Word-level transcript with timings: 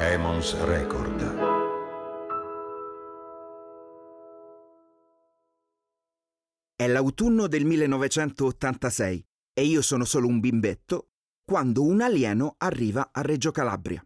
Emons 0.00 0.56
Record. 0.64 1.20
È 6.76 6.86
l'autunno 6.86 7.48
del 7.48 7.64
1986 7.64 9.26
e 9.52 9.64
io 9.64 9.82
sono 9.82 10.04
solo 10.04 10.28
un 10.28 10.38
bimbetto 10.38 11.08
quando 11.44 11.82
un 11.82 12.00
alieno 12.00 12.54
arriva 12.58 13.08
a 13.10 13.22
Reggio 13.22 13.50
Calabria. 13.50 14.00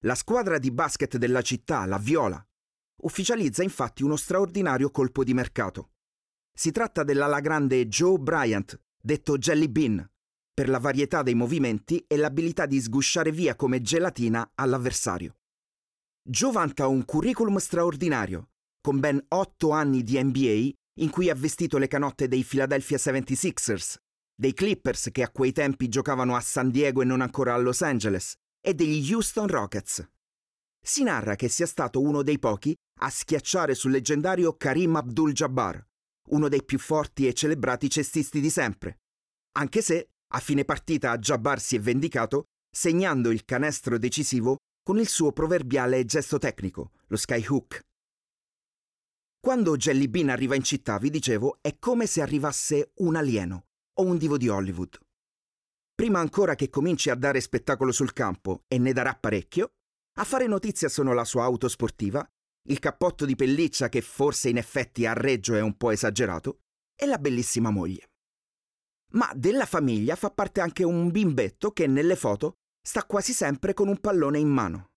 La 0.00 0.14
squadra 0.14 0.58
di 0.58 0.70
basket 0.70 1.16
della 1.16 1.40
città, 1.40 1.86
la 1.86 1.96
Viola, 1.96 2.46
ufficializza 3.04 3.62
infatti 3.62 4.02
uno 4.02 4.16
straordinario 4.16 4.90
colpo 4.90 5.24
di 5.24 5.32
mercato. 5.32 5.92
Si 6.52 6.72
tratta 6.72 7.04
dell'ala 7.04 7.40
grande 7.40 7.88
Joe 7.88 8.18
Bryant, 8.18 8.78
detto 9.00 9.38
Jelly 9.38 9.68
Bean, 9.68 10.06
per 10.54 10.68
la 10.68 10.78
varietà 10.78 11.22
dei 11.22 11.34
movimenti 11.34 12.04
e 12.06 12.16
l'abilità 12.16 12.64
di 12.64 12.80
sgusciare 12.80 13.32
via 13.32 13.56
come 13.56 13.82
gelatina 13.82 14.52
all'avversario. 14.54 15.38
Joe 16.22 16.52
vanta 16.52 16.86
un 16.86 17.04
curriculum 17.04 17.56
straordinario, 17.56 18.50
con 18.80 19.00
ben 19.00 19.22
otto 19.28 19.70
anni 19.70 20.04
di 20.04 20.22
NBA 20.22 20.70
in 21.00 21.10
cui 21.10 21.28
ha 21.28 21.34
vestito 21.34 21.76
le 21.76 21.88
canotte 21.88 22.28
dei 22.28 22.44
Philadelphia 22.44 22.96
76ers, 22.96 23.96
dei 24.32 24.54
Clippers 24.54 25.08
che 25.10 25.22
a 25.22 25.30
quei 25.30 25.50
tempi 25.50 25.88
giocavano 25.88 26.36
a 26.36 26.40
San 26.40 26.70
Diego 26.70 27.02
e 27.02 27.04
non 27.04 27.20
ancora 27.20 27.54
a 27.54 27.58
Los 27.58 27.82
Angeles, 27.82 28.34
e 28.60 28.74
degli 28.74 29.12
Houston 29.12 29.48
Rockets. 29.48 30.08
Si 30.80 31.02
narra 31.02 31.34
che 31.34 31.48
sia 31.48 31.66
stato 31.66 32.00
uno 32.00 32.22
dei 32.22 32.38
pochi 32.38 32.74
a 33.00 33.10
schiacciare 33.10 33.74
sul 33.74 33.90
leggendario 33.90 34.56
Karim 34.56 34.94
Abdul-Jabbar, 34.96 35.84
uno 36.28 36.48
dei 36.48 36.62
più 36.62 36.78
forti 36.78 37.26
e 37.26 37.34
celebrati 37.34 37.90
cestisti 37.90 38.40
di 38.40 38.50
sempre, 38.50 39.00
anche 39.56 39.82
se 39.82 40.10
a 40.34 40.40
fine 40.40 40.64
partita 40.64 41.16
Jabbar 41.16 41.60
si 41.60 41.76
è 41.76 41.80
vendicato 41.80 42.46
segnando 42.68 43.30
il 43.30 43.44
canestro 43.44 43.98
decisivo 43.98 44.56
con 44.82 44.98
il 44.98 45.06
suo 45.06 45.32
proverbiale 45.32 46.04
gesto 46.04 46.38
tecnico, 46.38 46.90
lo 47.06 47.16
skyhook. 47.16 47.80
Quando 49.38 49.76
Jelly 49.76 50.08
Bean 50.08 50.30
arriva 50.30 50.56
in 50.56 50.64
città, 50.64 50.98
vi 50.98 51.08
dicevo, 51.08 51.58
è 51.60 51.78
come 51.78 52.06
se 52.06 52.20
arrivasse 52.20 52.90
un 52.96 53.14
alieno 53.14 53.66
o 54.00 54.02
un 54.02 54.18
divo 54.18 54.36
di 54.36 54.48
Hollywood. 54.48 54.98
Prima 55.94 56.18
ancora 56.18 56.56
che 56.56 56.68
cominci 56.68 57.10
a 57.10 57.14
dare 57.14 57.40
spettacolo 57.40 57.92
sul 57.92 58.12
campo, 58.12 58.64
e 58.66 58.78
ne 58.78 58.92
darà 58.92 59.14
parecchio, 59.14 59.74
a 60.18 60.24
fare 60.24 60.48
notizia 60.48 60.88
sono 60.88 61.12
la 61.12 61.24
sua 61.24 61.44
auto 61.44 61.68
sportiva, 61.68 62.26
il 62.68 62.80
cappotto 62.80 63.24
di 63.24 63.36
pelliccia 63.36 63.88
che 63.88 64.00
forse 64.00 64.48
in 64.48 64.56
effetti 64.56 65.06
a 65.06 65.12
Reggio 65.12 65.54
è 65.54 65.60
un 65.60 65.76
po' 65.76 65.90
esagerato, 65.90 66.58
e 66.96 67.06
la 67.06 67.18
bellissima 67.18 67.70
moglie 67.70 68.08
ma 69.14 69.30
della 69.34 69.66
famiglia 69.66 70.16
fa 70.16 70.30
parte 70.30 70.60
anche 70.60 70.84
un 70.84 71.10
bimbetto 71.10 71.72
che 71.72 71.86
nelle 71.86 72.16
foto 72.16 72.54
sta 72.80 73.04
quasi 73.04 73.32
sempre 73.32 73.74
con 73.74 73.88
un 73.88 73.98
pallone 73.98 74.38
in 74.38 74.48
mano. 74.48 74.90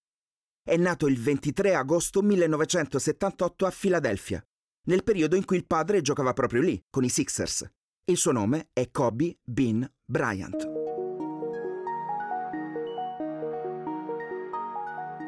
È 0.63 0.75
nato 0.75 1.07
il 1.07 1.19
23 1.19 1.75
agosto 1.75 2.21
1978 2.21 3.65
a 3.65 3.71
Filadelfia, 3.71 4.43
nel 4.87 5.03
periodo 5.03 5.35
in 5.35 5.45
cui 5.45 5.57
il 5.57 5.65
padre 5.65 6.01
giocava 6.01 6.33
proprio 6.33 6.61
lì, 6.61 6.81
con 6.89 7.03
i 7.03 7.09
Sixers. 7.09 7.65
Il 8.05 8.17
suo 8.17 8.31
nome 8.31 8.69
è 8.73 8.89
Kobe 8.91 9.37
Bean 9.43 9.89
Bryant. 10.05 10.71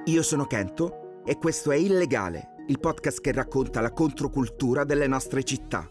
Io 0.06 0.24
sono 0.24 0.46
Kento 0.46 1.22
e 1.24 1.38
questo 1.38 1.72
è 1.72 1.76
Illegale, 1.76 2.56
il 2.68 2.80
podcast 2.80 3.22
che 3.22 3.31
racconta 3.31 3.80
la 3.80 3.92
controcultura 3.92 4.84
delle 4.84 5.08
nostre 5.08 5.44
città. 5.44 5.88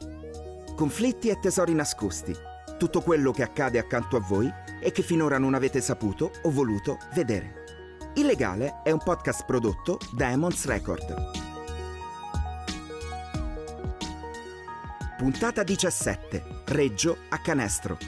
Conflitti 0.75 1.29
e 1.29 1.39
tesori 1.39 1.75
nascosti 1.75 2.57
tutto 2.79 3.03
quello 3.03 3.33
che 3.33 3.43
accade 3.43 3.79
accanto 3.79 4.17
a 4.17 4.21
voi 4.21 4.51
e 4.81 4.93
che 4.93 5.03
finora 5.03 5.37
non 5.37 5.53
avete 5.53 5.83
saputo 5.83 6.31
o 6.43 6.51
voluto 6.51 6.97
vedere. 7.13 7.65
Illegale 8.15 8.81
è 8.83 8.91
un 8.91 9.03
podcast 9.03 9.45
prodotto 9.45 9.99
da 10.15 10.31
Emons 10.31 10.65
Record. 10.65 11.47
Puntata 15.19 15.63
17. 15.63 16.63
Reggio 16.67 17.19
a 17.29 17.41
canestro. 17.41 17.99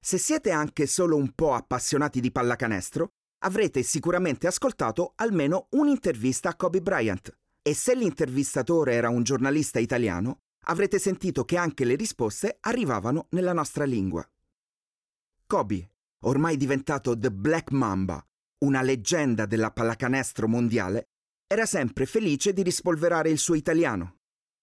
Se 0.00 0.16
siete 0.16 0.50
anche 0.50 0.86
solo 0.86 1.16
un 1.16 1.32
po' 1.34 1.52
appassionati 1.52 2.20
di 2.20 2.32
pallacanestro, 2.32 3.10
avrete 3.44 3.82
sicuramente 3.82 4.46
ascoltato 4.46 5.12
almeno 5.16 5.66
un'intervista 5.72 6.48
a 6.48 6.56
Kobe 6.56 6.80
Bryant, 6.80 7.30
e 7.68 7.74
se 7.74 7.94
l'intervistatore 7.94 8.94
era 8.94 9.10
un 9.10 9.22
giornalista 9.22 9.78
italiano, 9.78 10.44
avrete 10.68 10.98
sentito 10.98 11.44
che 11.44 11.58
anche 11.58 11.84
le 11.84 11.96
risposte 11.96 12.56
arrivavano 12.60 13.26
nella 13.32 13.52
nostra 13.52 13.84
lingua. 13.84 14.26
Kobe, 15.44 15.90
ormai 16.20 16.56
diventato 16.56 17.18
The 17.18 17.30
Black 17.30 17.70
Mamba, 17.72 18.26
una 18.60 18.80
leggenda 18.80 19.44
della 19.44 19.70
pallacanestro 19.70 20.48
mondiale, 20.48 21.08
era 21.46 21.66
sempre 21.66 22.06
felice 22.06 22.54
di 22.54 22.62
rispolverare 22.62 23.28
il 23.28 23.36
suo 23.36 23.52
italiano. 23.54 24.20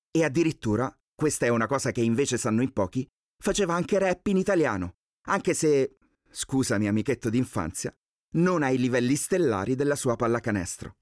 E 0.09 0.23
addirittura, 0.23 0.91
questa 1.13 1.45
è 1.45 1.49
una 1.49 1.67
cosa 1.67 1.91
che 1.91 2.01
invece 2.01 2.39
sanno 2.39 2.63
in 2.63 2.73
pochi, 2.73 3.07
faceva 3.37 3.75
anche 3.75 3.99
rap 3.99 4.25
in 4.25 4.37
italiano, 4.37 4.95
anche 5.27 5.53
se, 5.53 5.97
scusami 6.27 6.87
amichetto 6.87 7.29
d'infanzia, 7.29 7.95
non 8.37 8.63
ai 8.63 8.79
livelli 8.79 9.15
stellari 9.15 9.75
della 9.75 9.95
sua 9.95 10.15
pallacanestro. 10.15 10.95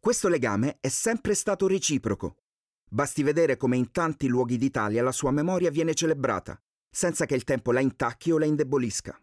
Questo 0.00 0.28
legame 0.28 0.78
è 0.80 0.88
sempre 0.88 1.34
stato 1.34 1.66
reciproco. 1.66 2.38
Basti 2.90 3.22
vedere 3.22 3.58
come 3.58 3.76
in 3.76 3.90
tanti 3.90 4.28
luoghi 4.28 4.56
d'Italia 4.56 5.02
la 5.02 5.12
sua 5.12 5.30
memoria 5.30 5.70
viene 5.70 5.92
celebrata, 5.92 6.58
senza 6.90 7.26
che 7.26 7.34
il 7.34 7.44
tempo 7.44 7.70
la 7.70 7.80
intacchi 7.80 8.30
o 8.30 8.38
la 8.38 8.46
indebolisca. 8.46 9.22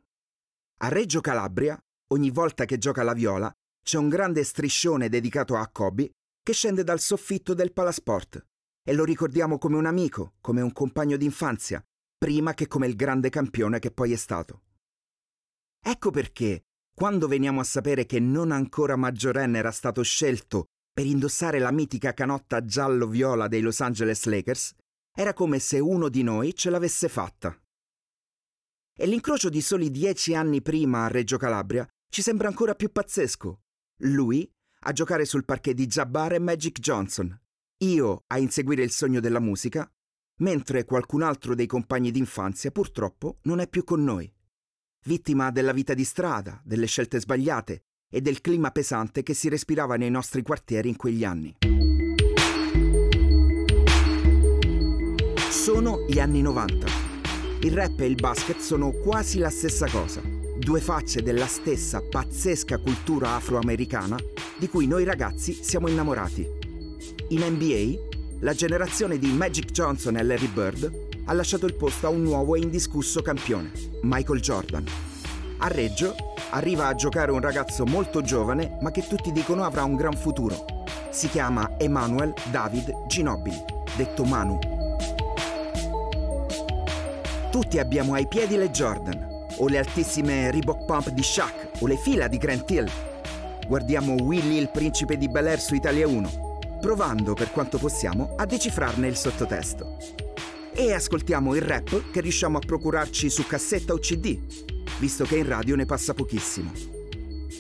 A 0.81 0.88
Reggio 0.89 1.19
Calabria, 1.19 1.83
ogni 2.09 2.29
volta 2.29 2.65
che 2.65 2.77
gioca 2.77 3.01
la 3.01 3.13
viola, 3.13 3.51
c'è 3.83 3.97
un 3.97 4.07
grande 4.07 4.43
striscione 4.43 5.09
dedicato 5.09 5.55
a 5.55 5.67
Kobe 5.67 6.11
che 6.43 6.53
scende 6.53 6.83
dal 6.83 6.99
soffitto 6.99 7.55
del 7.55 7.73
Palasport 7.73 8.45
e 8.83 8.94
lo 8.94 9.03
ricordiamo 9.03 9.57
come 9.57 9.77
un 9.77 9.88
amico, 9.88 10.35
come 10.41 10.61
un 10.61 10.71
compagno 10.73 11.17
d'infanzia, 11.17 11.83
prima 12.19 12.53
che 12.53 12.67
come 12.67 12.85
il 12.85 12.95
grande 12.95 13.29
campione 13.29 13.79
che 13.79 13.89
poi 13.89 14.11
è 14.11 14.15
stato. 14.15 14.61
Ecco 15.83 16.11
perché 16.11 16.66
quando 16.97 17.28
veniamo 17.28 17.59
a 17.59 17.63
sapere 17.63 18.08
che 18.08 18.19
non 18.19 18.52
ancora 18.52 18.96
maggiorenne 18.96 19.59
era 19.59 19.69
stato 19.69 20.02
scelto 20.02 20.66
per 20.91 21.06
indossare 21.06 21.59
la 21.59 21.72
mitica 21.72 22.12
canotta 22.12 22.66
giallo-viola 22.66 23.47
dei 23.47 23.62
Los 23.62 23.81
Angeles 23.81 24.25
Lakers, 24.25 24.74
era 25.16 25.34
come 25.34 25.59
se 25.59 25.78
uno 25.78 26.09
di 26.09 26.24
noi 26.24 26.56
ce 26.56 26.72
l'avesse 26.72 27.07
fatta. 27.07 27.56
E 28.97 29.06
l'incrocio 29.06 29.50
di 29.50 29.62
soli 29.62 29.91
dieci 29.91 30.34
anni 30.34 30.63
prima 30.63 31.06
a 31.06 31.07
Reggio 31.07 31.38
Calabria 31.38 31.88
ci 32.09 32.24
sembra 32.24 32.47
ancora 32.47 32.74
più 32.74 32.91
pazzesco. 32.91 33.62
Lui 33.97 34.52
a 34.80 34.91
giocare 34.91 35.25
sul 35.25 35.46
parquet 35.46 35.75
di 35.75 35.86
Jabbar 35.86 36.34
e 36.34 36.40
Magic 36.40 36.80
Johnson, 36.80 37.40
io 37.84 38.24
a 38.25 38.40
inseguire 38.40 38.81
il 38.81 38.90
sogno 38.90 39.19
della 39.19 39.40
musica, 39.40 39.88
mentre 40.40 40.84
qualcun 40.84 41.22
altro 41.22 41.53
dei 41.53 41.68
compagni 41.68 42.09
d'infanzia 42.09 42.72
purtroppo 42.72 43.38
non 43.44 43.59
è 43.59 43.68
più 43.68 43.84
con 43.84 44.03
noi 44.03 44.31
vittima 45.06 45.52
della 45.52 45.74
vita 45.74 45.94
di 45.94 46.03
strada, 46.03 46.62
delle 46.63 46.85
scelte 46.85 47.19
sbagliate 47.19 47.81
e 48.09 48.22
del 48.22 48.41
clima 48.41 48.72
pesante 48.72 49.24
che 49.24 49.34
si 49.34 49.50
respirava 49.50 49.96
nei 49.96 50.09
nostri 50.09 50.41
quartieri 50.41 50.90
in 50.90 50.96
quegli 50.96 51.24
anni. 51.24 51.56
Sono 55.50 56.06
gli 56.07 56.19
anni 56.19 56.41
90. 56.41 56.88
Il 57.62 57.74
rap 57.74 58.00
e 58.00 58.06
il 58.06 58.16
basket 58.16 58.59
sono 58.59 58.91
quasi 58.91 59.40
la 59.40 59.50
stessa 59.50 59.88
cosa, 59.90 60.22
due 60.57 60.80
facce 60.80 61.22
della 61.22 61.47
stessa 61.47 62.02
pazzesca 62.02 62.78
cultura 62.78 63.36
afroamericana 63.36 64.18
di 64.57 64.69
cui 64.69 64.88
noi 64.88 65.03
ragazzi 65.03 65.53
siamo 65.53 65.88
innamorati. 65.88 66.47
In 67.30 67.41
NBA, 67.41 68.40
la 68.40 68.53
generazione 68.53 69.18
di 69.18 69.31
Magic 69.31 69.72
Johnson 69.72 70.18
e 70.18 70.24
Larry 70.24 70.47
Bird 70.47 71.06
ha 71.29 71.33
lasciato 71.33 71.65
il 71.65 71.75
posto 71.75 72.07
a 72.07 72.09
un 72.09 72.21
nuovo 72.21 72.56
e 72.56 72.59
indiscusso 72.59 73.21
campione, 73.21 73.71
Michael 74.03 74.39
Jordan. 74.39 74.85
A 75.57 75.68
Reggio 75.68 76.15
arriva 76.51 76.88
a 76.88 76.95
giocare 76.95 77.31
un 77.31 77.41
ragazzo 77.41 77.85
molto 77.85 78.21
giovane 78.21 78.77
ma 78.81 78.91
che 78.91 79.06
tutti 79.07 79.31
dicono 79.33 79.65
avrà 79.65 79.83
un 79.83 79.95
gran 79.95 80.15
futuro. 80.15 80.85
Si 81.09 81.29
chiama 81.29 81.77
Emanuel 81.77 82.33
David 82.50 83.07
Ginobili, 83.07 83.62
detto 83.97 84.24
Manu. 84.24 84.57
Tutti 87.51 87.80
abbiamo 87.80 88.13
ai 88.13 88.27
piedi 88.27 88.56
le 88.56 88.71
Jordan, 88.71 89.47
o 89.57 89.68
le 89.68 89.80
altissime 89.80 90.51
Reebok 90.51 90.85
Pump 90.85 91.09
di 91.09 91.23
Shaq, 91.23 91.81
o 91.81 91.88
le 91.88 91.97
fila 91.97 92.27
di 92.27 92.38
Grant 92.38 92.69
Hill. 92.71 92.89
Guardiamo 93.68 94.13
Willy 94.13 94.57
il 94.57 94.69
principe 94.69 95.18
di 95.18 95.27
Bel 95.27 95.47
Air 95.47 95.59
su 95.59 95.75
Italia 95.75 96.07
1, 96.07 96.77
provando 96.80 97.33
per 97.33 97.51
quanto 97.51 97.77
possiamo 97.77 98.35
a 98.38 98.45
decifrarne 98.45 99.07
il 99.07 99.18
sottotesto 99.18 100.25
e 100.79 100.94
ascoltiamo 100.94 101.56
il 101.56 101.63
rap 101.63 102.12
che 102.12 102.21
riusciamo 102.21 102.59
a 102.59 102.62
procurarci 102.63 103.31
su 103.31 103.47
cassetta 103.47 103.94
o 103.94 103.97
CD, 103.97 104.38
visto 105.00 105.25
che 105.25 105.38
in 105.38 105.47
radio 105.47 105.75
ne 105.75 105.85
passa 105.85 106.13
pochissimo. 106.13 106.71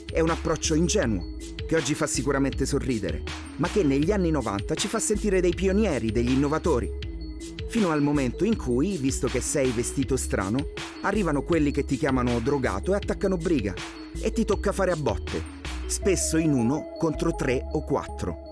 È 0.05 0.19
un 0.19 0.29
approccio 0.29 0.75
ingenuo, 0.75 1.35
che 1.65 1.75
oggi 1.75 1.95
fa 1.95 2.05
sicuramente 2.05 2.67
sorridere, 2.67 3.23
ma 3.55 3.69
che 3.69 3.81
negli 3.81 4.11
anni 4.11 4.29
90 4.29 4.75
ci 4.75 4.87
fa 4.87 4.99
sentire 4.99 5.41
dei 5.41 5.55
pionieri, 5.55 6.11
degli 6.11 6.29
innovatori. 6.29 6.91
Fino 7.69 7.89
al 7.89 8.03
momento 8.03 8.45
in 8.45 8.55
cui, 8.55 8.97
visto 8.97 9.27
che 9.27 9.41
sei 9.41 9.71
vestito 9.71 10.15
strano, 10.15 10.69
arrivano 11.01 11.41
quelli 11.41 11.71
che 11.71 11.85
ti 11.85 11.97
chiamano 11.97 12.39
drogato 12.39 12.93
e 12.93 12.97
attaccano 12.97 13.35
briga 13.35 13.73
e 14.21 14.31
ti 14.31 14.45
tocca 14.45 14.71
fare 14.71 14.91
a 14.91 14.95
botte, 14.95 15.41
spesso 15.87 16.37
in 16.37 16.53
uno 16.53 16.91
contro 16.99 17.33
tre 17.33 17.65
o 17.71 17.83
quattro. 17.83 18.46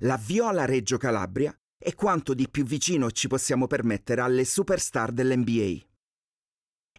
La 0.00 0.18
Viola 0.18 0.66
Reggio 0.66 0.98
Calabria 0.98 1.58
è 1.78 1.94
quanto 1.94 2.34
di 2.34 2.50
più 2.50 2.64
vicino 2.64 3.10
ci 3.10 3.28
possiamo 3.28 3.66
permettere 3.66 4.20
alle 4.20 4.44
superstar 4.44 5.10
dell'NBA. 5.10 5.86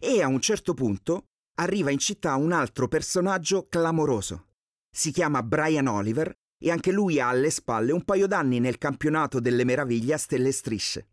E 0.00 0.20
a 0.20 0.26
un 0.26 0.40
certo 0.40 0.74
punto 0.74 1.26
arriva 1.60 1.92
in 1.92 1.98
città 1.98 2.34
un 2.34 2.50
altro 2.50 2.88
personaggio 2.88 3.68
clamoroso. 3.68 4.48
Si 4.90 5.12
chiama 5.12 5.44
Brian 5.44 5.86
Oliver 5.86 6.32
e 6.60 6.72
anche 6.72 6.90
lui 6.90 7.20
ha 7.20 7.28
alle 7.28 7.50
spalle 7.50 7.92
un 7.92 8.02
paio 8.04 8.26
d'anni 8.26 8.58
nel 8.58 8.78
campionato 8.78 9.38
delle 9.38 9.62
meraviglie 9.62 10.14
a 10.14 10.18
stelle 10.18 10.48
e 10.48 10.52
strisce. 10.52 11.08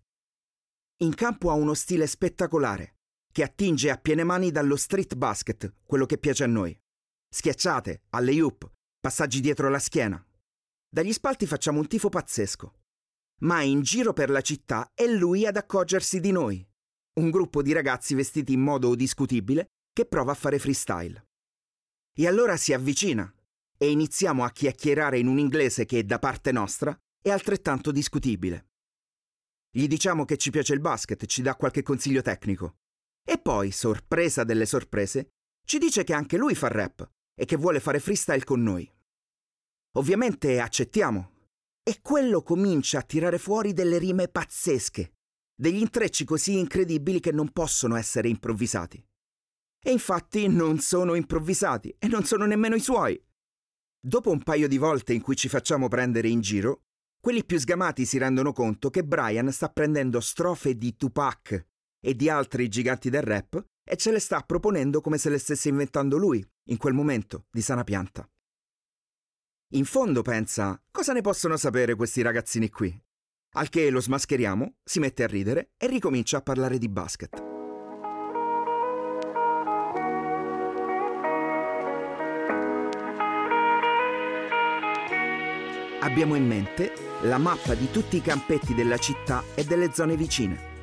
In 1.03 1.13
campo 1.13 1.51
ha 1.51 1.53
uno 1.53 1.75
stile 1.75 2.07
spettacolare, 2.07 2.95
che 3.31 3.43
attinge 3.43 3.91
a 3.91 3.97
piene 3.97 4.23
mani 4.23 4.49
dallo 4.49 4.75
street 4.75 5.13
basket, 5.13 5.71
quello 5.85 6.07
che 6.07 6.17
piace 6.17 6.45
a 6.45 6.47
noi. 6.47 6.75
Schiacciate, 7.29 8.05
alle 8.09 8.41
hoop, 8.41 8.71
passaggi 8.99 9.39
dietro 9.39 9.69
la 9.69 9.77
schiena. 9.77 10.25
Dagli 10.95 11.11
spalti 11.11 11.45
facciamo 11.45 11.79
un 11.79 11.89
tifo 11.89 12.07
pazzesco. 12.07 12.73
Ma 13.41 13.61
in 13.61 13.81
giro 13.81 14.13
per 14.13 14.29
la 14.29 14.39
città 14.39 14.89
è 14.93 15.05
lui 15.05 15.45
ad 15.45 15.57
accorgersi 15.57 16.21
di 16.21 16.31
noi. 16.31 16.65
Un 17.19 17.31
gruppo 17.31 17.61
di 17.61 17.73
ragazzi 17.73 18.15
vestiti 18.15 18.53
in 18.53 18.61
modo 18.61 18.95
discutibile 18.95 19.71
che 19.91 20.05
prova 20.05 20.31
a 20.31 20.35
fare 20.35 20.57
freestyle. 20.57 21.21
E 22.17 22.27
allora 22.27 22.55
si 22.55 22.71
avvicina 22.71 23.29
e 23.77 23.91
iniziamo 23.91 24.45
a 24.45 24.51
chiacchierare 24.51 25.19
in 25.19 25.27
un 25.27 25.37
inglese 25.37 25.83
che 25.83 26.05
da 26.05 26.17
parte 26.17 26.53
nostra 26.53 26.97
è 27.21 27.29
altrettanto 27.29 27.91
discutibile. 27.91 28.67
Gli 29.69 29.87
diciamo 29.87 30.23
che 30.23 30.37
ci 30.37 30.49
piace 30.49 30.73
il 30.73 30.79
basket 30.79 31.25
ci 31.25 31.41
dà 31.41 31.57
qualche 31.57 31.83
consiglio 31.83 32.21
tecnico. 32.21 32.75
E 33.21 33.37
poi, 33.37 33.71
sorpresa 33.71 34.45
delle 34.45 34.65
sorprese, 34.65 35.27
ci 35.67 35.77
dice 35.77 36.05
che 36.05 36.13
anche 36.13 36.37
lui 36.37 36.55
fa 36.55 36.69
rap 36.69 37.05
e 37.37 37.43
che 37.43 37.57
vuole 37.57 37.81
fare 37.81 37.99
freestyle 37.99 38.45
con 38.45 38.63
noi. 38.63 38.89
Ovviamente 39.97 40.59
accettiamo. 40.59 41.31
E 41.81 41.99
quello 42.01 42.41
comincia 42.41 42.99
a 42.99 43.03
tirare 43.03 43.37
fuori 43.37 43.71
delle 43.71 43.97
rime 43.97 44.27
pazzesche, 44.27 45.13
degli 45.55 45.79
intrecci 45.79 46.25
così 46.25 46.57
incredibili 46.57 47.19
che 47.19 47.31
non 47.31 47.51
possono 47.51 47.95
essere 47.95 48.27
improvvisati. 48.27 49.03
E 49.81 49.91
infatti 49.91 50.47
non 50.47 50.79
sono 50.79 51.13
improvvisati 51.13 51.95
e 51.97 52.07
non 52.07 52.25
sono 52.25 52.45
nemmeno 52.45 52.75
i 52.75 52.79
suoi. 52.79 53.21
Dopo 53.99 54.31
un 54.31 54.41
paio 54.41 54.67
di 54.67 54.77
volte 54.77 55.13
in 55.13 55.21
cui 55.21 55.35
ci 55.35 55.47
facciamo 55.47 55.87
prendere 55.87 56.27
in 56.27 56.41
giro, 56.41 56.85
quelli 57.21 57.45
più 57.45 57.57
sgamati 57.57 58.05
si 58.05 58.17
rendono 58.17 58.51
conto 58.51 58.89
che 58.89 59.03
Brian 59.03 59.51
sta 59.51 59.69
prendendo 59.69 60.19
strofe 60.19 60.75
di 60.75 60.95
Tupac 60.97 61.67
e 61.99 62.15
di 62.15 62.29
altri 62.29 62.67
giganti 62.67 63.09
del 63.09 63.23
rap 63.23 63.63
e 63.83 63.95
ce 63.95 64.11
le 64.11 64.19
sta 64.19 64.41
proponendo 64.41 65.01
come 65.01 65.17
se 65.17 65.29
le 65.29 65.37
stesse 65.37 65.69
inventando 65.69 66.17
lui, 66.17 66.45
in 66.69 66.77
quel 66.77 66.93
momento, 66.93 67.45
di 67.51 67.61
sana 67.61 67.83
pianta. 67.83 68.27
In 69.69 69.85
fondo 69.85 70.21
pensa, 70.21 70.81
cosa 70.91 71.13
ne 71.13 71.21
possono 71.21 71.57
sapere 71.57 71.95
questi 71.95 72.21
ragazzini 72.21 72.69
qui? 72.69 72.97
Al 73.53 73.69
che 73.69 73.89
lo 73.89 73.99
smascheriamo, 73.99 74.75
si 74.83 74.99
mette 74.99 75.23
a 75.23 75.27
ridere 75.27 75.71
e 75.77 75.87
ricomincia 75.87 76.37
a 76.37 76.41
parlare 76.41 76.77
di 76.77 76.89
basket. 76.89 77.53
abbiamo 86.05 86.35
in 86.35 86.45
mente 86.45 86.93
la 87.23 87.37
mappa 87.37 87.73
di 87.73 87.89
tutti 87.91 88.17
i 88.17 88.21
campetti 88.21 88.73
della 88.75 88.97
città 88.97 89.43
e 89.55 89.65
delle 89.65 89.91
zone 89.91 90.15
vicine. 90.15 90.73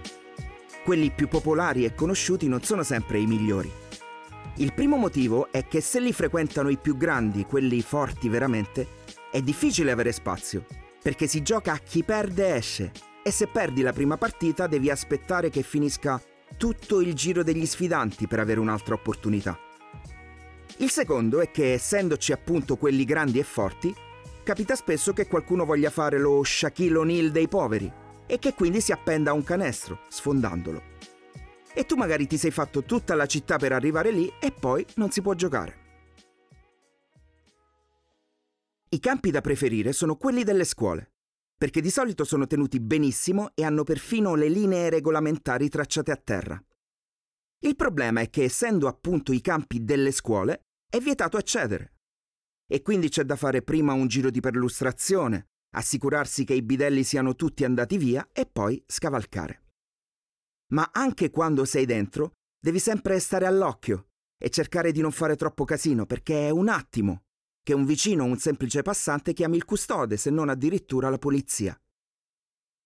Quelli 0.85 1.11
più 1.11 1.29
popolari 1.29 1.85
e 1.85 1.95
conosciuti 1.95 2.49
non 2.49 2.63
sono 2.63 2.83
sempre 2.83 3.19
i 3.19 3.27
migliori. 3.27 3.82
Il 4.57 4.75
primo 4.75 4.99
motivo 4.99 5.51
è 5.51 5.67
che 5.67 5.81
se 5.81 5.99
li 5.99 6.13
frequentano 6.13 6.69
i 6.69 6.77
più 6.77 6.99
grandi, 6.99 7.47
quelli 7.47 7.81
forti 7.81 8.29
veramente, 8.29 8.87
è 9.31 9.41
difficile 9.41 9.91
avere 9.91 10.13
spazio, 10.13 10.67
perché 11.03 11.27
si 11.27 11.41
gioca 11.41 11.73
a 11.73 11.79
chi 11.79 12.05
perde 12.05 12.55
esce 12.55 12.93
e 13.23 13.31
se 13.31 13.47
perdi 13.47 13.81
la 13.81 13.95
prima 13.95 14.19
partita 14.19 14.67
devi 14.67 14.91
aspettare 14.91 15.49
che 15.49 15.63
finisca 15.63 16.21
tutto 16.59 17.01
il 17.01 17.15
giro 17.15 17.43
degli 17.43 17.65
sfidanti 17.65 18.27
per 18.27 18.41
avere 18.41 18.61
un'altra 18.61 18.95
opportunità. 18.95 19.59
Il 20.79 20.91
secondo 20.91 21.41
è 21.41 21.51
che 21.51 21.73
essendoci 21.73 22.33
appunto 22.33 22.77
quelli 22.77 23.07
grandi 23.07 23.39
e 23.39 23.45
forti, 23.45 23.95
capita 24.43 24.75
spesso 24.75 25.15
che 25.15 25.29
qualcuno 25.29 25.65
voglia 25.65 25.89
fare 25.89 26.19
lo 26.19 26.43
Shaquille 26.45 26.99
O'Neal 26.99 27.31
dei 27.31 27.49
poveri 27.49 27.91
e 28.27 28.39
che 28.39 28.53
quindi 28.53 28.83
si 28.83 28.93
appenda 28.93 29.31
a 29.31 29.35
un 29.35 29.45
canestro, 29.45 30.01
sfondandolo. 30.09 30.92
E 31.75 31.85
tu 31.85 31.97
magari 31.97 32.27
ti 32.27 32.37
sei 32.37 32.51
fatto 32.51 32.85
tutta 32.85 33.15
la 33.15 33.27
città 33.27 33.57
per 33.57 33.73
arrivare 33.73 34.11
lì 34.11 34.31
e 34.41 34.53
poi 34.53 34.85
non 34.97 35.11
si 35.11 35.23
può 35.23 35.35
giocare. 35.35 35.81
I 38.91 39.01
campi 39.01 39.31
da 39.31 39.41
preferire 39.41 39.93
sono 39.93 40.17
quelli 40.17 40.45
delle 40.45 40.65
scuole, 40.65 41.13
perché 41.57 41.81
di 41.81 41.91
solito 41.91 42.25
sono 42.25 42.47
tenuti 42.47 42.79
benissimo 42.79 43.53
e 43.55 43.65
hanno 43.65 43.85
perfino 43.85 44.35
le 44.35 44.49
linee 44.49 44.91
regolamentari 44.91 45.69
tracciate 45.69 46.11
a 46.11 46.21
terra. 46.23 46.63
Il 47.61 47.77
problema 47.77 48.21
è 48.21 48.29
che 48.29 48.43
essendo 48.43 48.89
appunto 48.89 49.33
i 49.33 49.41
campi 49.41 49.83
delle 49.83 50.11
scuole, 50.11 50.67
è 50.91 50.99
vietato 50.99 51.37
accedere 51.39 51.93
e 52.73 52.81
quindi 52.81 53.09
c'è 53.09 53.25
da 53.25 53.37
fare 53.37 53.63
prima 53.63 53.93
un 53.93 54.09
giro 54.09 54.31
di 54.31 54.41
perlustrazione, 54.41 55.49
assicurarsi 55.75 56.45
che 56.45 56.55
i 56.55 56.63
bidelli 56.63 57.05
siano 57.05 57.35
tutti 57.35 57.65
andati 57.65 57.99
via 57.99 58.29
e 58.33 58.47
poi 58.47 58.83
scavalcare. 58.87 59.62
Ma 60.73 60.91
anche 60.93 61.31
quando 61.31 61.65
sei 61.65 61.87
dentro, 61.87 62.33
devi 62.59 62.79
sempre 62.79 63.19
stare 63.19 63.47
all'occhio 63.47 64.09
e 64.39 64.51
cercare 64.51 64.93
di 64.93 65.01
non 65.01 65.13
fare 65.13 65.37
troppo 65.37 65.65
casino 65.65 66.07
perché 66.07 66.49
è 66.49 66.51
un 66.51 66.69
attimo 66.69 67.23
che 67.63 67.75
un 67.75 67.85
vicino 67.85 68.25
o 68.25 68.27
un 68.27 68.39
semplice 68.39 68.83
passante 68.83 69.33
chiami 69.33 69.57
il 69.57 69.65
custode, 69.65 70.17
se 70.17 70.31
non 70.31 70.49
addirittura 70.49 71.09
la 71.11 71.19
polizia. 71.19 71.79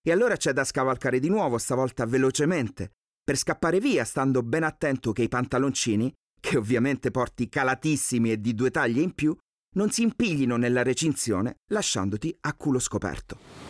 E 0.03 0.13
allora 0.13 0.37
c'è 0.37 0.53
da 0.53 0.65
scavalcare 0.65 1.19
di 1.19 1.29
nuovo, 1.29 1.59
stavolta 1.59 2.05
velocemente, 2.05 2.93
per 3.25 3.37
scappare 3.37 3.81
via 3.81 4.05
stando 4.05 4.43
ben 4.43 4.65
attento 4.65 5.13
che 5.13 5.23
i 5.23 5.29
pantaloncini, 5.29 6.13
che 6.39 6.59
ovviamente 6.59 7.11
porti 7.11 7.49
calatissimi 7.49 8.31
e 8.33 8.41
di 8.41 8.55
due 8.55 8.71
taglie 8.71 9.01
in 9.01 9.15
più, 9.15 9.35
non 9.77 9.91
si 9.91 10.03
impiglino 10.03 10.57
nella 10.57 10.83
recinzione 10.83 11.57
lasciandoti 11.71 12.37
a 12.43 12.55
culo 12.55 12.79
scoperto. 12.79 13.66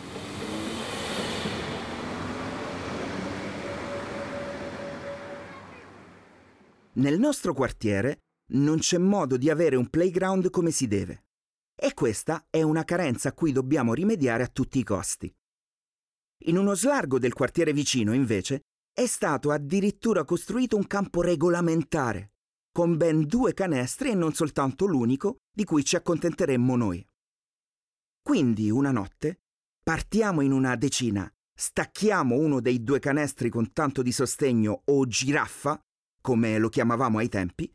Nel 6.97 7.19
nostro 7.19 7.53
quartiere 7.53 8.23
non 8.53 8.79
c'è 8.79 8.97
modo 8.97 9.37
di 9.37 9.51
avere 9.51 9.75
un 9.75 9.87
playground 9.87 10.49
come 10.49 10.71
si 10.71 10.87
deve. 10.87 11.25
E 11.75 11.93
questa 11.93 12.47
è 12.49 12.63
una 12.63 12.83
carenza 12.85 13.29
a 13.29 13.33
cui 13.33 13.51
dobbiamo 13.51 13.93
rimediare 13.93 14.41
a 14.41 14.47
tutti 14.47 14.79
i 14.79 14.83
costi. 14.83 15.31
In 16.45 16.57
uno 16.57 16.73
slargo 16.73 17.19
del 17.19 17.33
quartiere 17.33 17.71
vicino, 17.71 18.13
invece, 18.13 18.61
è 18.91 19.05
stato 19.05 19.51
addirittura 19.51 20.23
costruito 20.23 20.75
un 20.75 20.87
campo 20.87 21.21
regolamentare, 21.21 22.31
con 22.71 22.97
ben 22.97 23.27
due 23.27 23.53
canestri 23.53 24.09
e 24.09 24.15
non 24.15 24.33
soltanto 24.33 24.87
l'unico 24.87 25.37
di 25.55 25.65
cui 25.65 25.83
ci 25.83 25.95
accontenteremmo 25.95 26.75
noi. 26.75 27.07
Quindi 28.23 28.71
una 28.71 28.91
notte 28.91 29.41
partiamo 29.83 30.41
in 30.41 30.51
una 30.51 30.75
decina, 30.75 31.31
stacchiamo 31.53 32.35
uno 32.35 32.59
dei 32.59 32.83
due 32.83 32.97
canestri 32.97 33.49
con 33.49 33.71
tanto 33.71 34.01
di 34.01 34.11
sostegno 34.11 34.81
o 34.85 35.05
giraffa, 35.05 35.79
come 36.27 36.57
lo 36.57 36.67
chiamavamo 36.67 37.19
ai 37.19 37.29
tempi, 37.29 37.73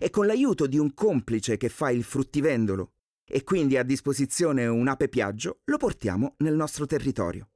e 0.00 0.08
con 0.10 0.26
l'aiuto 0.26 0.68
di 0.68 0.78
un 0.78 0.94
complice 0.94 1.56
che 1.56 1.68
fa 1.68 1.90
il 1.90 2.04
fruttivendolo 2.04 2.92
e 3.28 3.42
quindi 3.42 3.76
a 3.76 3.82
disposizione 3.82 4.68
un 4.68 4.86
ape 4.86 5.08
piaggio, 5.08 5.62
lo 5.64 5.78
portiamo 5.78 6.36
nel 6.38 6.54
nostro 6.54 6.86
territorio, 6.86 7.48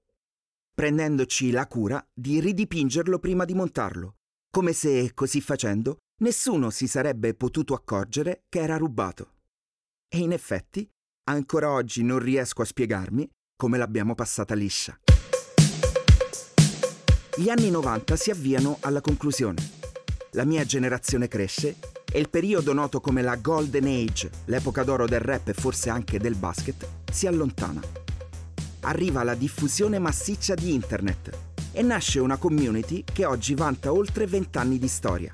prendendoci 0.75 1.53
la 1.53 1.69
cura 1.69 2.05
di 2.13 2.41
ridipingerlo 2.41 3.21
prima 3.21 3.45
di 3.45 3.55
montarlo, 3.55 4.17
come 4.51 4.73
se, 4.73 5.13
così 5.15 5.41
facendo, 5.41 5.99
nessuno 6.23 6.71
si 6.71 6.89
sarebbe 6.89 7.35
potuto 7.35 7.73
accorgere 7.75 8.43
che 8.49 8.63
era 8.63 8.77
rubato. 8.77 9.35
E 10.09 10.19
in 10.19 10.33
effetti, 10.33 10.91
ancora 11.31 11.71
oggi 11.71 12.03
non 12.03 12.19
riesco 12.19 12.63
a 12.63 12.65
spiegarmi 12.65 13.31
come 13.55 13.79
l'abbiamo 13.79 14.17
passata 14.17 14.57
liscia. 14.57 14.99
Gli 17.37 17.49
anni 17.49 17.71
90 17.71 18.17
si 18.17 18.33
avviano 18.33 18.79
alla 18.81 19.01
conclusione. 19.01 19.82
La 20.33 20.45
mia 20.45 20.65
generazione 20.65 21.29
cresce 21.29 21.77
e 22.11 22.19
il 22.19 22.29
periodo 22.29 22.73
noto 22.73 23.01
come 23.01 23.23
la 23.23 23.37
Golden 23.37 23.87
Age, 23.87 24.31
l'epoca 24.47 24.83
d'oro 24.83 25.07
del 25.07 25.21
rap 25.21 25.49
e 25.49 25.53
forse 25.53 25.91
anche 25.91 26.19
del 26.19 26.35
basket, 26.37 26.87
si 27.11 27.27
allontana. 27.27 27.81
Arriva 28.81 29.23
la 29.23 29.35
diffusione 29.35 29.99
massiccia 29.99 30.55
di 30.55 30.75
Internet 30.75 31.31
e 31.73 31.83
nasce 31.83 32.21
una 32.21 32.37
community 32.37 33.05
che 33.05 33.25
oggi 33.25 33.55
vanta 33.55 33.93
oltre 33.93 34.27
20 34.27 34.59
anni 34.59 34.79
di 34.79 34.89
storia 34.89 35.31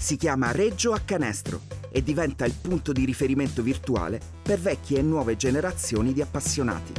si 0.00 0.16
chiama 0.16 0.50
Reggio 0.50 0.94
a 0.94 1.00
Canestro 1.04 1.60
e 1.90 2.02
diventa 2.02 2.46
il 2.46 2.54
punto 2.58 2.90
di 2.90 3.04
riferimento 3.04 3.62
virtuale 3.62 4.18
per 4.42 4.58
vecchie 4.58 5.00
e 5.00 5.02
nuove 5.02 5.36
generazioni 5.36 6.14
di 6.14 6.22
appassionati. 6.22 6.92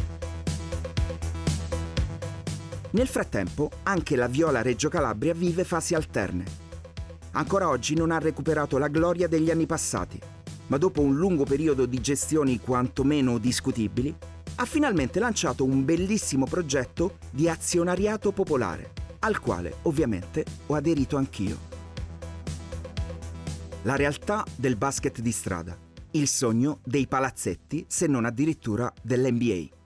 Nel 2.92 3.08
frattempo, 3.08 3.72
anche 3.84 4.16
la 4.16 4.28
Viola 4.28 4.62
Reggio 4.62 4.88
Calabria 4.88 5.34
vive 5.34 5.63
fasi 5.63 5.96
alterne. 5.96 6.61
Ancora 7.34 7.70
oggi 7.70 7.96
non 7.96 8.12
ha 8.12 8.18
recuperato 8.18 8.78
la 8.78 8.90
gloria 8.90 9.28
degli 9.28 9.50
anni 9.50 9.66
passati, 9.66 10.20
ma 10.68 10.78
dopo 10.78 11.02
un 11.02 11.16
lungo 11.16 11.46
periodo 11.46 11.86
di 11.86 12.02
gestioni 12.02 12.60
quantomeno 12.60 13.38
discutibili, 13.38 14.14
ha 14.56 14.66
finalmente 14.66 15.20
lanciato 15.20 15.64
un 15.64 15.86
bellissimo 15.86 16.46
progetto 16.46 17.18
di 17.30 17.48
azionariato 17.48 18.32
popolare, 18.32 18.92
al 19.20 19.40
quale 19.40 19.76
ovviamente 19.84 20.44
ho 20.68 20.76
aderito 20.76 21.16
anch'io. 21.16 21.70
La 23.84 23.96
realtà 23.96 24.46
del 24.56 24.76
basket 24.76 25.22
di 25.22 25.32
strada, 25.32 25.76
il 26.12 26.28
sogno 26.28 26.80
dei 26.84 27.08
palazzetti, 27.08 27.86
se 27.88 28.08
non 28.08 28.26
addirittura 28.26 28.92
dell'NBA. 29.02 29.80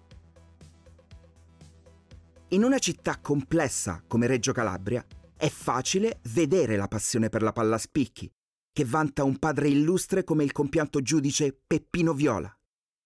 In 2.50 2.64
una 2.64 2.80
città 2.80 3.18
complessa 3.22 4.02
come 4.08 4.28
Reggio 4.28 4.52
Calabria 4.52 5.06
è 5.46 5.50
facile 5.50 6.20
vedere 6.34 6.76
la 6.76 6.88
passione 6.88 7.30
per 7.30 7.42
la 7.42 7.52
palla 7.52 7.78
spicchi, 7.78 8.32
che 8.72 8.86
vanta 8.86 9.24
un 9.24 9.38
padre 9.38 9.70
illustre 9.70 10.24
come 10.24 10.44
il 10.44 10.52
compianto 10.52 11.02
giudice 11.02 11.58
Peppino 11.66 12.14
Viola 12.14 12.56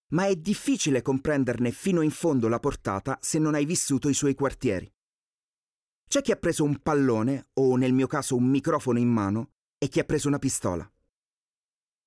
ma 0.10 0.26
è 0.26 0.36
difficile 0.36 1.02
comprenderne 1.02 1.72
fino 1.72 2.02
in 2.02 2.12
fondo 2.12 2.48
la 2.48 2.60
portata 2.60 3.18
se 3.22 3.38
non 3.40 3.54
hai 3.54 3.66
vissuto 3.66 4.10
i 4.10 4.14
suoi 4.14 4.34
quartieri. 4.34 4.92
C'è 6.08 6.22
chi 6.22 6.32
ha 6.32 6.36
preso 6.36 6.64
un 6.64 6.82
pallone, 6.82 7.50
o 7.54 7.76
nel 7.76 7.94
mio 7.94 8.08
caso 8.08 8.36
un 8.36 8.46
microfono 8.46 8.98
in 8.98 9.10
mano, 9.10 9.52
e 9.78 9.88
chi 9.88 10.00
ha 10.00 10.04
preso 10.04 10.28
una 10.28 10.40
pistola. 10.40 10.92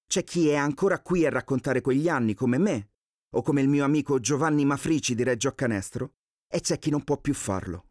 C'è 0.07 0.25
chi 0.25 0.49
è 0.49 0.57
ancora 0.57 1.01
qui 1.01 1.25
a 1.25 1.31
raccontare 1.31 1.81
quegli 1.81 2.09
anni 2.09 2.35
come 2.35 2.59
me, 2.59 2.91
o 3.35 3.43
come 3.43 3.61
il 3.61 3.69
mio 3.69 3.85
amico 3.85 4.19
Giovanni 4.19 4.65
Mafrici 4.65 5.15
di 5.15 5.23
Reggio 5.23 5.49
a 5.49 5.55
Canestro, 5.55 6.15
e 6.49 6.61
c'è 6.61 6.79
chi 6.79 6.91
non 6.91 7.05
può 7.05 7.19
più 7.19 7.33
farlo. 7.33 7.87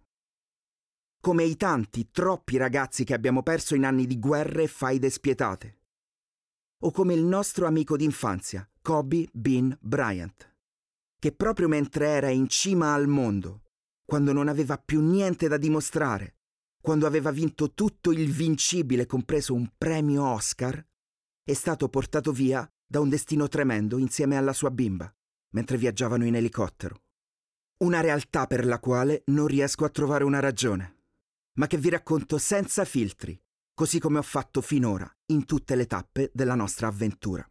Come 1.22 1.44
i 1.44 1.56
tanti, 1.56 2.10
troppi 2.10 2.58
ragazzi 2.58 3.04
che 3.04 3.14
abbiamo 3.14 3.44
perso 3.44 3.76
in 3.76 3.86
anni 3.86 4.08
di 4.08 4.18
guerre 4.18 4.64
e 4.64 4.68
faide 4.68 5.08
spietate. 5.12 5.82
O 6.80 6.90
come 6.90 7.14
il 7.14 7.24
nostro 7.24 7.68
amico 7.68 7.96
d'infanzia, 7.96 8.68
Kobe 8.82 9.30
Bean 9.32 9.78
Bryant, 9.80 10.52
che 11.20 11.32
proprio 11.32 11.68
mentre 11.68 12.08
era 12.08 12.30
in 12.30 12.48
cima 12.48 12.96
al 12.96 13.08
mondo, 13.08 13.66
quando 14.04 14.34
non 14.34 14.48
aveva 14.48 14.80
più 14.80 15.00
niente 15.00 15.48
da 15.48 15.58
dimostrare, 15.58 16.38
quando 16.82 17.06
aveva 17.06 17.30
vinto 17.30 17.72
tutto 17.76 18.12
il 18.12 18.32
vincibile, 18.32 19.06
compreso 19.06 19.54
un 19.54 19.70
premio 19.78 20.26
Oscar, 20.26 20.84
è 21.44 21.54
stato 21.54 21.88
portato 21.88 22.32
via 22.32 22.68
da 22.84 23.00
un 23.00 23.10
destino 23.10 23.48
tremendo 23.48 24.00
insieme 24.00 24.38
alla 24.38 24.54
sua 24.54 24.72
bimba, 24.72 25.14
mentre 25.50 25.78
viaggiavano 25.78 26.26
in 26.26 26.34
elicottero. 26.34 27.04
Una 27.84 28.02
realtà 28.02 28.48
per 28.48 28.66
la 28.66 28.80
quale 28.80 29.22
non 29.28 29.46
riesco 29.46 29.86
a 29.86 29.90
trovare 29.90 30.24
una 30.24 30.40
ragione, 30.40 30.96
ma 31.62 31.68
che 31.68 31.78
vi 31.78 31.90
racconto 31.90 32.40
senza 32.40 32.86
filtri, 32.86 33.40
così 33.76 34.00
come 34.00 34.18
ho 34.18 34.24
fatto 34.24 34.62
finora 34.62 35.08
in 35.28 35.46
tutte 35.46 35.76
le 35.76 35.86
tappe 35.86 36.32
della 36.34 36.56
nostra 36.56 36.88
avventura. 36.88 37.48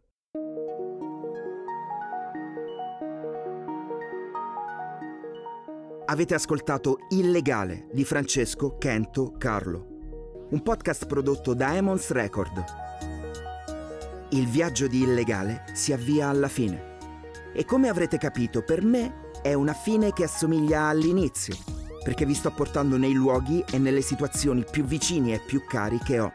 Avete 6.07 6.33
ascoltato 6.33 6.97
Illegale 7.11 7.87
di 7.93 8.03
Francesco 8.03 8.77
Kento 8.77 9.31
Carlo, 9.37 10.47
un 10.49 10.61
podcast 10.61 11.05
prodotto 11.05 11.53
da 11.53 11.77
Emons 11.77 12.09
Record. 12.09 12.65
Il 14.31 14.45
viaggio 14.49 14.87
di 14.87 15.03
Illegale 15.03 15.63
si 15.71 15.93
avvia 15.93 16.27
alla 16.27 16.49
fine 16.49 16.97
e 17.53 17.63
come 17.63 17.87
avrete 17.87 18.17
capito 18.17 18.61
per 18.61 18.83
me 18.83 19.29
è 19.41 19.53
una 19.53 19.73
fine 19.73 20.11
che 20.11 20.25
assomiglia 20.25 20.87
all'inizio, 20.87 21.70
perché 22.03 22.25
vi 22.25 22.33
sto 22.33 22.51
portando 22.51 22.97
nei 22.97 23.13
luoghi 23.13 23.63
e 23.71 23.77
nelle 23.77 24.01
situazioni 24.01 24.65
più 24.69 24.83
vicini 24.83 25.33
e 25.33 25.39
più 25.39 25.63
cari 25.65 25.99
che 25.99 26.19
ho. 26.19 26.31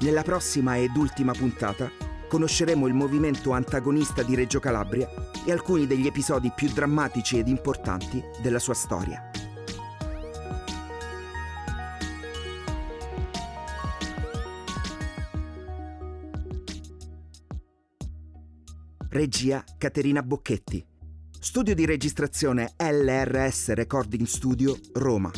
Nella 0.00 0.22
prossima 0.22 0.76
ed 0.76 0.96
ultima 0.96 1.32
puntata 1.32 1.90
conosceremo 2.28 2.86
il 2.86 2.94
movimento 2.94 3.52
antagonista 3.52 4.22
di 4.22 4.34
Reggio 4.34 4.58
Calabria 4.60 5.08
e 5.46 5.52
alcuni 5.52 5.86
degli 5.86 6.06
episodi 6.06 6.50
più 6.54 6.68
drammatici 6.72 7.38
ed 7.38 7.48
importanti 7.48 8.22
della 8.42 8.58
sua 8.58 8.74
storia. 8.74 9.30
Regia 19.14 19.62
Caterina 19.78 20.24
Bocchetti. 20.24 20.93
Studio 21.44 21.74
di 21.74 21.84
registrazione 21.84 22.72
LRS 22.78 23.74
Recording 23.74 24.24
Studio 24.24 24.78
Roma. 24.94 25.30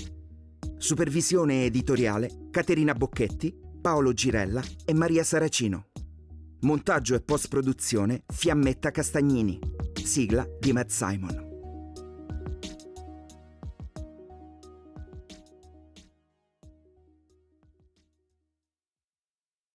Supervisione 0.78 1.64
editoriale 1.64 2.46
Caterina 2.52 2.94
Bocchetti, 2.94 3.52
Paolo 3.82 4.12
Girella 4.12 4.62
e 4.84 4.94
Maria 4.94 5.24
Saracino. 5.24 5.88
Montaggio 6.60 7.16
e 7.16 7.22
post-produzione 7.22 8.22
Fiammetta 8.24 8.92
Castagnini. 8.92 9.58
Sigla 10.00 10.46
di 10.60 10.72
Matt 10.72 10.90
Simon. 10.90 11.45